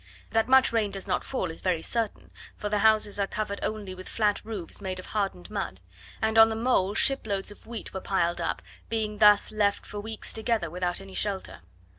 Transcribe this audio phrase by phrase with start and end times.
[0.31, 3.93] That much rain does not fall is very certain, for the houses are covered only
[3.93, 5.79] with flat roofs made of hardened mud;
[6.23, 10.33] and on the mole shiploads of wheat were piled up, being thus left for weeks
[10.33, 11.59] together without any shelter.